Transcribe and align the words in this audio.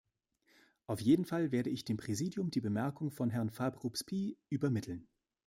Auf 0.87 0.99
jeden 0.99 1.25
Fall 1.25 1.51
werde 1.51 1.69
ich 1.69 1.85
dem 1.85 1.97
Präsidium 1.97 2.49
die 2.49 2.59
Bemerkung 2.59 3.11
von 3.11 3.29
Herrn 3.29 3.51
Fabre-Aubrespy 3.51 4.35
übermitteln. 4.49 5.07